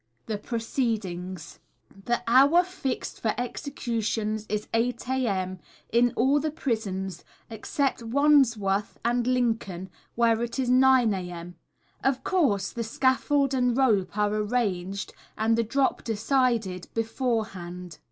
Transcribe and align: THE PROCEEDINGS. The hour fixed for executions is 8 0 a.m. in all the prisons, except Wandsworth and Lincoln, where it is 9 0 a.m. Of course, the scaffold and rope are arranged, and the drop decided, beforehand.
THE 0.25 0.39
PROCEEDINGS. 0.39 1.59
The 2.05 2.23
hour 2.25 2.63
fixed 2.63 3.21
for 3.21 3.35
executions 3.37 4.47
is 4.49 4.67
8 4.73 4.99
0 4.99 5.17
a.m. 5.19 5.59
in 5.91 6.11
all 6.15 6.39
the 6.39 6.49
prisons, 6.49 7.23
except 7.51 8.01
Wandsworth 8.01 8.97
and 9.05 9.27
Lincoln, 9.27 9.91
where 10.15 10.41
it 10.41 10.57
is 10.57 10.71
9 10.71 11.11
0 11.11 11.21
a.m. 11.21 11.53
Of 12.03 12.23
course, 12.23 12.71
the 12.71 12.83
scaffold 12.83 13.53
and 13.53 13.77
rope 13.77 14.17
are 14.17 14.33
arranged, 14.33 15.13
and 15.37 15.55
the 15.55 15.61
drop 15.61 16.03
decided, 16.03 16.87
beforehand. 16.95 17.99